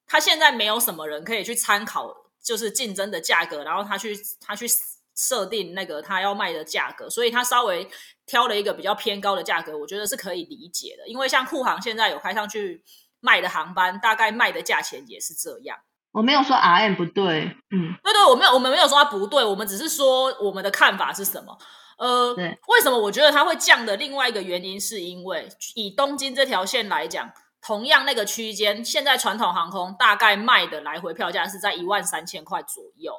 [0.08, 4.66] 他现在没有什么人可以去参考，就是竞争的价格，然后他去他去
[5.14, 7.86] 设定那个他要卖的价格，所以他稍微
[8.26, 12.82] 挑了一个比较偏高的价格，我觉得是可以理解的，因为像库航现在有开上去
[13.20, 15.78] 卖的航班，大概卖的价钱也是这样。
[16.12, 21.58] 我没有说 R M 不对，嗯，对对，我没有，我们没有说它不对，我们只是说我们的看法是什么。
[21.98, 23.96] 呃，为什么我觉得它会降的？
[23.98, 27.30] 另外一个原因是因为以东京这条线来讲，
[27.62, 33.14] 同样那个区间，现在传统航空大概卖的来回票价是在一万三千块左右。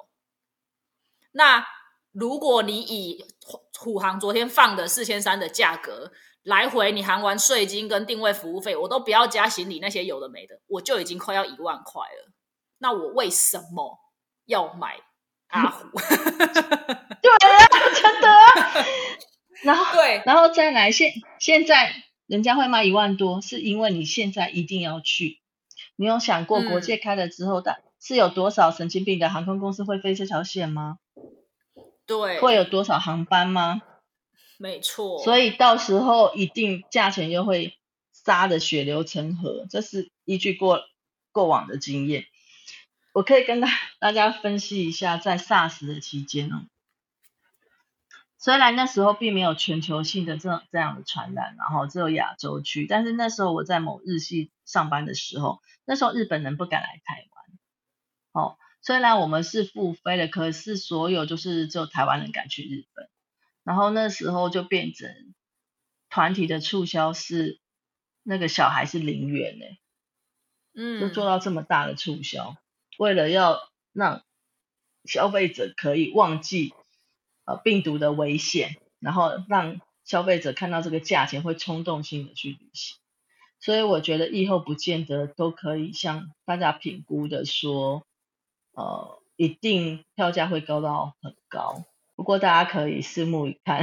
[1.32, 1.64] 那
[2.10, 3.24] 如果你以
[3.78, 6.10] 虎航昨天放的四千三的价格
[6.42, 12.29] 来回，你含完税金跟定位服务费，我都不要加行李那些有的没的，我就已经快要一万块了。
[12.82, 14.00] 那我为什么
[14.46, 14.96] 要买
[15.48, 15.86] 阿虎？
[16.00, 17.68] 对啊，
[18.02, 18.28] 真的。
[19.62, 21.92] 然后对，然后再来现现在
[22.26, 25.40] 人家会卖一万多，是因为你现在一定要去。
[25.96, 30.96] 你有想过国界开了之后，的是有多少神经病的航空公司会飞这条线吗？
[32.06, 33.82] 对，会有多少航班吗？
[34.56, 35.22] 没错。
[35.22, 37.78] 所以到时候一定价钱又会
[38.12, 40.80] 杀的血流成河，这是依据过
[41.32, 42.24] 过往的经验。
[43.12, 43.68] 我可以跟大
[43.98, 46.66] 大家分析一下，在 SARS 的期间哦，
[48.38, 58.44] 虽然那时候并没有全球性的这这样的传染，然后只有亚洲区，但是那时候我在某日系上班的时候，那时候日本人不敢来台湾。
[58.44, 63.08] 哦，虽然我们是复飞的，可是所有就是只有台湾人敢去日本。
[63.64, 65.34] 然后那时候就变成
[66.08, 67.60] 团体的促销是
[68.22, 69.64] 那个小孩是零元呢，
[70.74, 72.56] 嗯，就做到这么大的促销。
[73.00, 73.62] 为了要
[73.94, 74.22] 让
[75.06, 76.74] 消费者可以忘记
[77.46, 82.98] 呃病毒的危险，然后让消费者看到这个价钱会冲动性的去旅行，
[83.58, 88.06] 所以我觉得以后不见得都可以像大家评估的说，
[88.72, 91.86] 呃，一定票价会高到很高。
[92.16, 93.82] 不过大家可以拭目以看。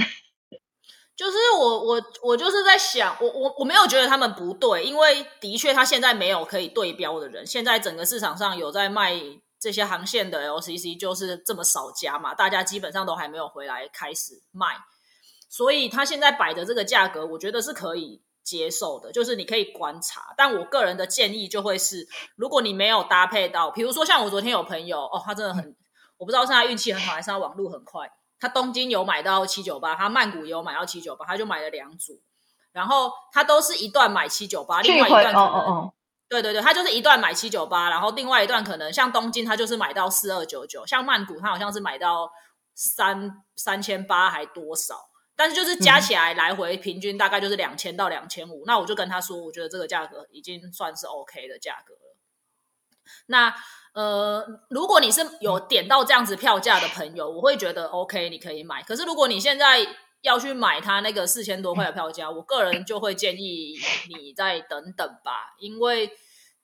[1.18, 9.20] 就是我我我就是在想，我我我没有觉得他们不对，因为的确他现在没有可以对标的人，现在整个市场上有在卖
[9.60, 14.78] 这些航线的 LCC 就是这么少家嘛，大家基本上都还没有回来开始卖，
[15.50, 25.76] 所以他现在摆的这个价格，我觉得是可以接受的，就是你可以观察，但我个人的建议就会是，如果你没有搭配到，比如说像我昨天有朋友哦，他真的很，
[26.18, 28.08] 我不知道是他运气很好，还是他网路很快。
[28.40, 32.22] 他东京有买到七九八，他曼谷也有买到七九八，他就买了两组，
[32.72, 35.92] 然后他都是一段买七九八，另外一段可能，
[36.30, 42.32] 对对对，他就是一段买七九八，然后另外一段可能像东京，他就是买到四二九九，像曼谷他好像是买到
[42.76, 52.16] 三三千八还多少，但是就是加起来来回平均大概就是两千到两千五，那我就跟他说，我觉得这个价格已经算是 OK 的价格了，
[53.26, 53.56] 那。
[53.98, 58.84] 呃，如果你是有点到这样子票价的朋友，我会觉得 OK，你可以买。
[58.84, 59.80] 可是如果你现在
[60.22, 63.74] 要去买它那个四千多块的票价，我个人就会建议
[64.08, 66.12] 你再等等吧，因为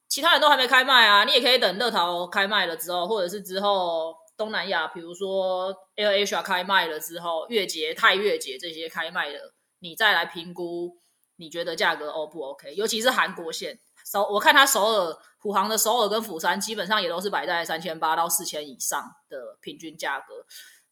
[0.07, 1.23] 其他人都还没开卖啊。
[1.23, 10.97] 你也可以等乐淘开卖了之后，或者是之后东南亚，比如说 AirAsia 开卖了之后，月捷、泰月捷这些开卖了，你再来评估
[11.37, 12.75] 你觉得价格 O 不 OK？
[12.75, 13.79] 尤其是韩国线。
[14.05, 20.45] 首我看它首尔虎航的首尔跟釜山基本上也都是摆在三千八到四千以上的平均价格，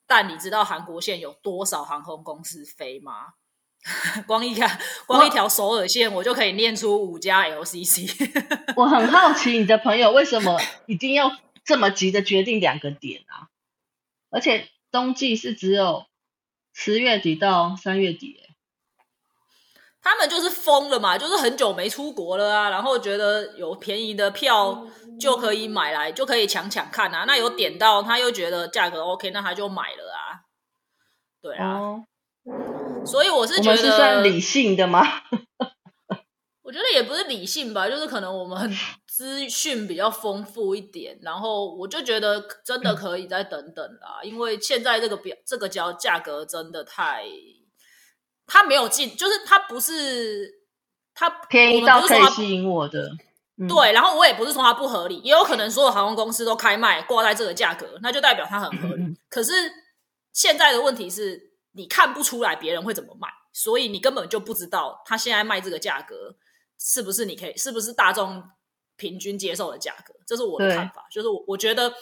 [0.06, 3.36] 但你知道韩国线有多少航空公司飞吗？
[4.28, 8.30] 光一看，光一条首尔线，我就可以念出五家 LCC。
[8.76, 11.32] 我很好奇你的朋友为什么一定要
[11.64, 13.48] 这么急的决定两个点啊？
[14.30, 16.08] 而且冬季是只有
[16.74, 18.50] 十月底到三月底。
[20.04, 24.88] 他们就是疯了嘛，就是很久没出国了啊，然后觉得有便宜的票
[25.20, 27.26] 就可以买来，就可以抢抢看啊。
[27.28, 30.42] 那有点到，他又觉得价格 OK，那他就买了啊。
[31.40, 32.04] 对啊，
[33.06, 35.06] 所以我是觉得是算理性的吗？
[36.64, 38.76] 我觉得也不是理性吧，就是可能我们
[39.06, 47.26] 资讯比较丰富一点，然后我就觉得真的可以再等等啦，因为现在这个表这个价价格真的太。
[48.48, 50.52] 他没有进，就是他不是
[51.14, 53.12] 他便宜到可以吸引我的，
[53.68, 53.92] 对。
[53.94, 59.04] 然后我也不是说它不合理，也有可能所有航空公司都开卖挂在这个价格，那就代表它很合理。
[59.30, 59.54] 可是
[60.34, 66.36] 现在的问题是你看不出来别人会怎么卖，所以你根本就不知道他现在卖这个价格
[66.80, 68.44] 是不是你可以，是不是大众
[68.98, 70.14] 平均接受的价格。
[70.26, 71.94] 这是我的看法，就是我我觉得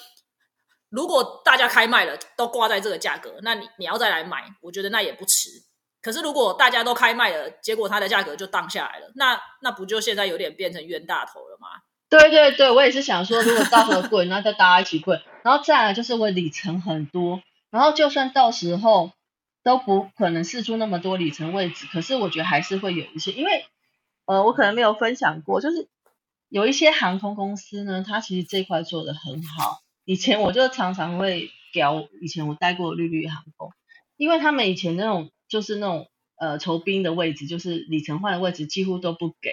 [0.90, 5.50] 如果大家开卖了都挂在这个价格，那你你要再来买，我觉得那也不迟。
[6.02, 11.68] 可是如果大家都开卖了，结果它的价格就荡下来了，那那不就现在有点变成冤大头了吗？
[12.10, 15.22] 对对对，我也是想说，如果到时候贵，那再大家一起贵。
[15.44, 19.12] 然后再来就是我里程很多，然后就算到时候
[19.64, 23.66] 都不可能试出那么多里程位置，可是我觉得还是会有一些，因为
[24.26, 25.88] 呃，我可能没有分享过，就是
[26.50, 29.80] 有一些航空公司呢，它其实这块做的很好。
[30.06, 33.72] 以前我就常常会屌，以前我待过绿绿航空，
[34.18, 39.52] 因为他们以前那种就是那种呃酬宾的位置，就是里程换的位置几乎都不给。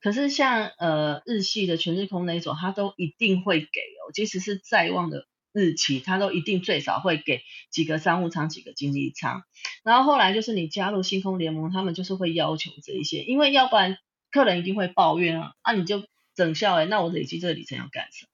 [0.00, 9.42] 可是像呃日系的全日空那一种，它都一定会给哦，即使是再旺的日期，它都一定最少会给几个商务舱、几个经济舱。
[9.84, 13.96] 然后后来就是你加入星空联盟，他们就是会要求这一些，因为要不然
[14.30, 16.02] 客人一定会抱怨啊，啊你就
[16.34, 18.28] 整效哎，那我累积这个里程要干什么？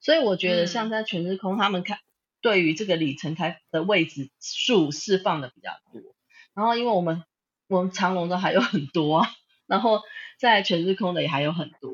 [0.00, 1.98] 所以我觉得像在全日空，他们看
[2.40, 6.14] 对于这个里程开的位置数释放的比较多。
[6.58, 7.22] 然后因为我们
[7.68, 9.24] 我们长龙的还有很多，
[9.66, 10.02] 然后。
[10.40, 11.92] 在全日空的也还有很多，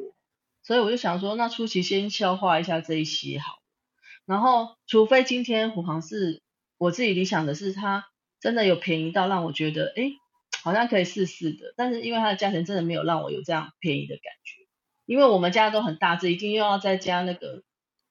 [0.63, 3.55] 所以我就想说，那初期先消化一下这一些好。
[4.27, 6.43] 然后，除非今天虎航是
[6.77, 8.05] 我自己理想的是，它
[8.41, 10.13] 真的有便宜到让我觉得，哎，
[10.63, 11.73] 好像可以试试的。
[11.75, 14.61] 但是因为它的价钱真的没有让我有这样便宜的感觉，
[15.07, 17.63] 因为我们家都很大，这一定又要再加那个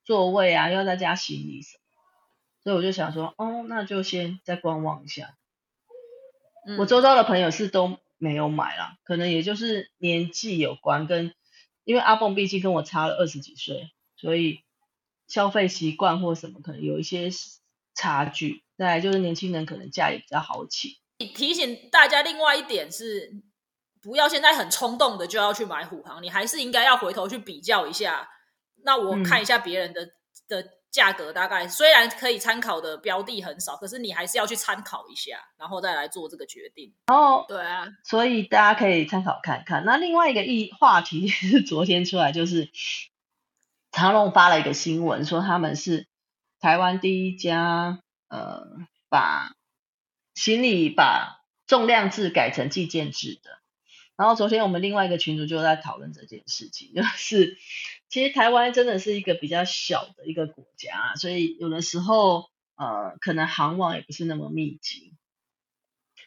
[0.03, 1.83] 座位啊，又要再加行李什么，
[2.63, 5.35] 所以我就想说，哦，那就先再观望一下。
[6.77, 7.97] 我周遭的朋友是都。
[8.19, 11.33] 没有买啦，可能也就是年纪有关，跟
[11.83, 14.63] 因为阿蹦毕竟跟我差了二十几岁，所以
[15.27, 17.29] 消费习惯或什么可能有一些
[17.93, 18.63] 差距。
[18.77, 21.01] 再来就是年轻人可能价也比较好起。
[21.17, 23.33] 提醒大家，另外一点是，
[24.01, 28.29] 不要现在很冲动的就要去买虎航，你还是应该要回头去比较一下。
[28.85, 30.05] 那我看一下别人的
[30.47, 30.65] 的。
[30.93, 36.93] 价格大概虽然可以参考的标的很少，可是你还是要去参考一下，然后再来做这个决定。
[37.07, 39.83] 哦，对啊，所以大家可以参考看看。
[39.85, 42.69] 那另外一个议话题是昨天出来，就是
[43.91, 46.05] 长隆发了一个新闻，说他们是
[46.59, 48.67] 台湾第一家呃
[49.09, 49.55] 把
[50.35, 53.49] 行李把重量制改成计件制的。
[54.15, 57.57] 然后昨天我们另外一个群组就在讨论这件事情，就是
[58.13, 65.15] 其实台湾真的是一个比较小的一个国家，所以有的时候呃可能航网也不是那么密集，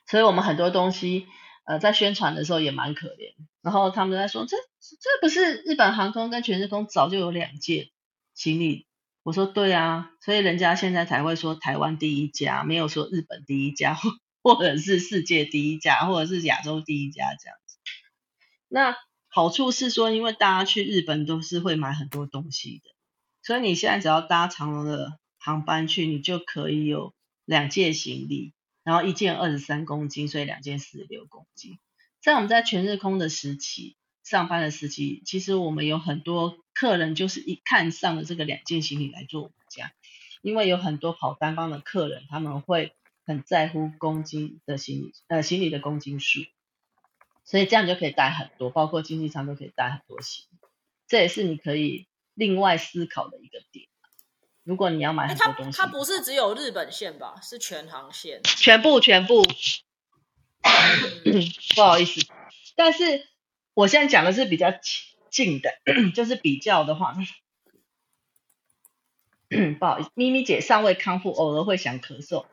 [0.05, 1.29] 所以我们很多东西
[1.65, 3.37] 呃在宣传的时候也蛮可怜。
[3.63, 7.91] 然后他们在说这这不是日本航空跟全日空早就有两件
[8.35, 8.89] 行李，
[9.23, 14.11] 我说对啊，所以人家现在才会说台湾第一家，没有说日本第一家或
[14.43, 17.57] 或者是世界第一家或者是亚洲第一家这样。
[18.67, 18.97] 那
[19.37, 22.91] 好处是说，因为大家去日本都是会买很多东西的，
[23.43, 27.13] 所以你现在只要搭长龙的航班去，你就可以有
[27.45, 31.79] 两件行李，然后一件二十三公斤，所以两件四十六公斤。
[32.23, 39.93] 在我们在全日空的时期上班的时期，其实我们有很多客人就是一看上了这个两件行李来做我们家，
[40.41, 42.95] 因为有很多跑单帮的客人，他们会
[43.27, 46.41] 很在乎公斤的行李，呃，行李的公斤数。
[47.47, 50.59] 所以这样就可以带很多，包括经济舱都可以带很多行李，
[51.09, 53.87] 这也是你可以另外思考的一个点。
[54.65, 57.41] 如果你要买很多东西，它不是只有日本线吧？
[57.41, 59.43] 是全航线，全部全部。
[61.77, 62.21] 不好意思，
[62.75, 63.29] 但是
[63.73, 64.73] 我现在讲的是比较
[65.31, 65.71] 近的，
[66.13, 67.15] 就是比较的话。
[69.79, 72.47] 不好意思，咪咪姐尚未康复，偶尔会想咳嗽。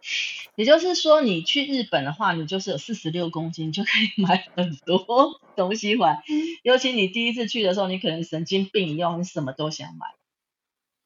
[0.56, 6.24] 也就是说，你去日本的话，你就是有四十六公斤就可以买很多东西回来。
[6.62, 10.06] 尤其你第一次去的时候，你可能神经病一样，你什么都想买。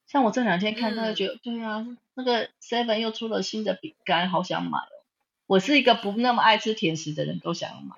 [0.07, 4.91] 像我这两天看，他就觉得，对啊，那个 Seven 又出了新的饼干，好想买哦。
[5.45, 7.95] 我是一个不那么爱吃甜食的人，都想要买。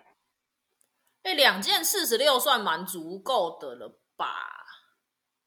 [1.23, 4.27] 哎，两件四十六算蛮足够的了吧？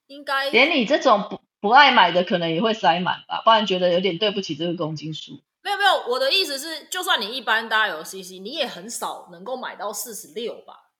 [0.08, 1.40] 应该连你这种不。
[1.62, 5.40] 不爱买的可能也会塞满吧，不然觉得有点对不起这个公斤数。
[5.62, 10.90] 没有没有，我的意思是，就算你一般搭 LCC，你也很少能够买到四十六吧，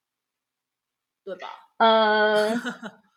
[1.24, 1.48] 对吧？
[1.78, 2.54] 呃，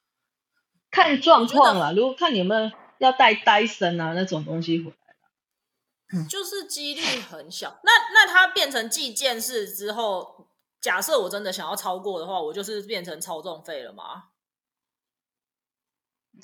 [0.89, 7.79] 看状况啦，如果看你们要带戴森啊那种东西回来就是几率很小。
[7.83, 10.47] 那那它变成计件式之后，
[10.81, 14.23] 假设我真的想要超过的话，我就是变成超重费了吗？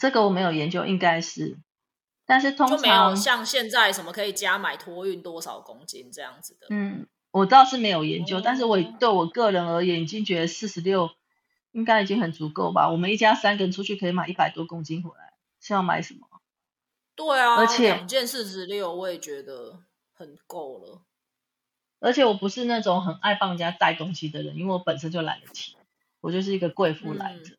[0.01, 1.59] 这个我没有研究，应该是，
[2.25, 6.65] 但是通常没有像现在什么可以加买托运多少公斤这样子的。
[6.71, 11.11] 嗯，我倒是没有研究，但是我对我个人而言，已经觉得四十六
[11.71, 12.89] 应该已经很足够吧。
[12.89, 16.27] 我们一家三个人出去可以买一百多公斤回来，是要买什么？
[17.15, 19.81] 对啊，而且两件四十六，我也觉得
[20.13, 21.03] 很够了。
[21.99, 25.75] 而且我不是那种很爱帮人家带东西的人，因为我本身就懒得提，
[26.21, 27.55] 我就是一个贵妇来着，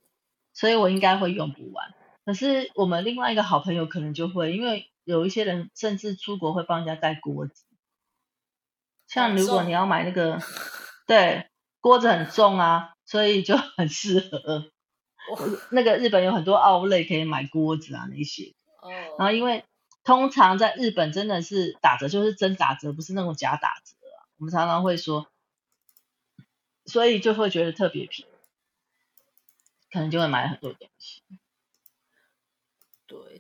[0.53, 1.95] 所以我应该会用不完。
[2.25, 7.65] 可是我们另外一个好朋友可能就会，因为有一些人甚至出国会帮人家带锅子，
[9.09, 10.39] 像如果你要买那个，
[11.07, 11.49] 对，
[11.81, 14.71] 锅子很重啊，所以就很适合。
[15.71, 19.65] 那个日本有很多奥类可以买锅子啊那些，哦，然后因为
[20.03, 24.27] 通常在日本真的是打折，就是真打折，不是那种假打折啊。
[24.39, 25.29] 我们常常会说，
[26.87, 28.33] 所以就会觉得特别便宜，
[29.93, 31.22] 可能就会买很多东西。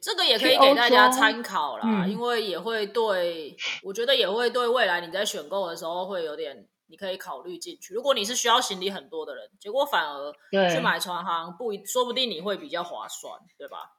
[0.02, 7.94] 对，这个也可以给大家参考啦，嗯因为也会对，我觉得也会对未来你在选购的时候会有点，你可以考虑进去。
[7.94, 13.92] 如果你是需要行李很多的人，结果反而对去买船行，不一，说不定你会比较划算，对吧？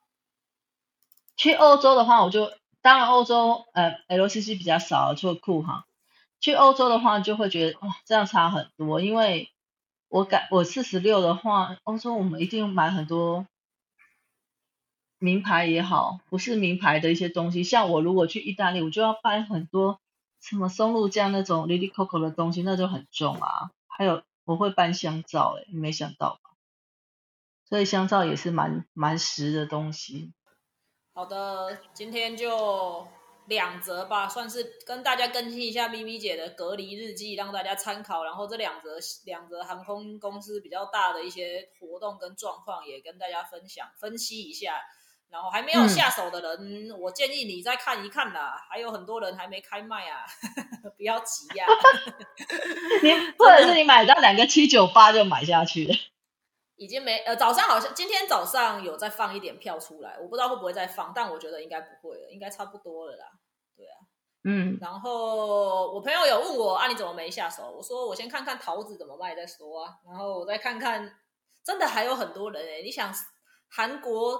[1.38, 2.52] 去欧洲的话，我就
[2.82, 5.86] 当然欧洲呃 LCC 比较少，除了酷航。
[6.40, 9.50] 去欧洲的话，就会觉得哇、这样差很多，因为
[10.10, 13.48] 我感我四十六的话，欧洲我们一定买很多
[15.24, 17.64] 名牌也好，不是名牌的一些东西。
[17.64, 20.02] 像我如果去意大利，我就要搬很多
[20.42, 23.72] 什么松露酱那种 Lily Coco 的东西，那就很重啊。
[23.88, 26.52] 还有我会搬香皂、欸，你没想到吧？
[27.70, 30.34] 所以香皂也是蛮蛮实的东西。
[31.14, 33.08] 好的，今天就
[33.46, 38.26] 两则吧，算是跟大家更新一下咪咪姐的隔离日记，让大家参考。
[38.26, 44.74] 然后这两则两则航空公司比较大的一些活动跟状况，也跟大家分享分析一下。
[45.34, 48.64] 然后还没有下手的人，我建议你再看一看啦。
[48.70, 50.24] 还有很多人还没开卖啊，
[50.96, 51.66] 不要急呀、
[53.02, 55.96] 你或者是你买到两个七九八就买下去了。
[56.78, 63.26] 已经没呃，早上好像今天早上有再放一点票出来，我不知道会不会再放，但我觉得应该不会了，应该差不多了啦。
[63.76, 63.98] 对啊，
[64.44, 67.72] 嗯，然后我朋友有问我啊，你怎么没下手？
[67.76, 71.18] 我说我先看看桃子怎么卖再说啊，然后我再看看，
[71.66, 73.12] 真的还有很多人哎、你想
[73.70, 74.40] 韩国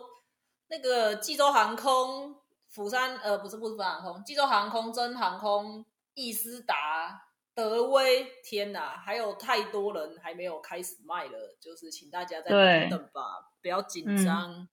[0.74, 2.36] 那个济州航空、
[2.72, 7.22] 釜山呃不是不是釜山航空，济州航空、真航空、易思达、
[7.54, 13.22] 德威，天哪，还有太多人还没有开始卖了，就是请大家再对等等吧，
[13.62, 14.68] 不要紧张。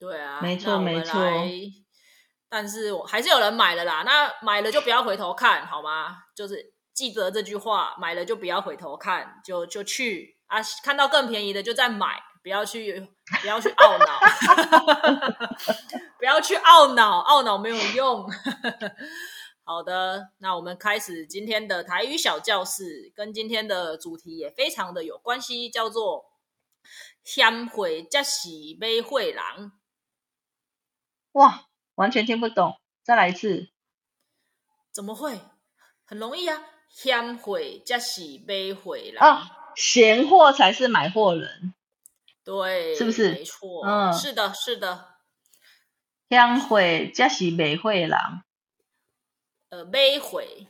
[0.00, 1.48] 对啊，没错没错来
[2.48, 4.02] 但是我还是有人买了啦。
[4.04, 6.24] 那买了就不要回头看，好吗？
[6.34, 13.00] 就是记得这句话，买了就不要回头看，就就去啊，看到更便宜的就再买，不要去
[13.40, 14.18] 不要去懊恼，
[16.18, 18.26] 不要去懊恼，懊恼没有用。
[19.62, 26.24] 好的，那我们开始今天的台语小教室，跟今天的主题也非常的有关系，叫做
[27.22, 28.48] “嫌会则是
[28.80, 29.42] 买会人”。
[31.32, 33.68] 哇，完全听不懂，再来一次。
[34.92, 35.40] 怎么会？
[36.04, 36.64] 很容易啊！
[36.88, 41.72] 嫌会则是买会人，啊，闲货才是买货人，
[42.44, 45.06] 对，是不是没错，嗯是的，是的。
[46.28, 48.12] 香会才是买会人，
[49.68, 50.68] 呃，买会，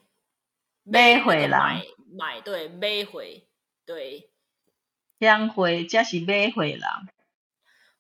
[0.84, 3.48] 买会人，买买对，买会
[3.84, 4.30] 对，
[5.18, 6.80] 香会才是买会人。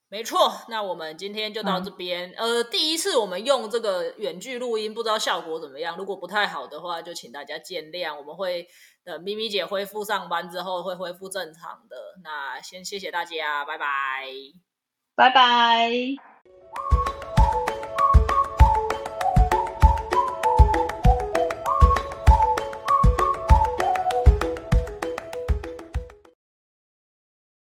[0.08, 0.62] 没错。
[0.68, 2.32] 那我们今天就到这边。
[2.36, 5.96] 呃，第一次我们用这个远距录音，不知道效果怎么样。
[5.96, 8.16] 如果不太好的话，就请大家见谅。
[8.16, 8.66] 我们会
[9.04, 11.96] 等咪咪姐恢复上班之后，会恢复正常的。
[12.22, 14.26] 那先谢谢大家，拜拜。
[15.14, 15.90] 拜拜。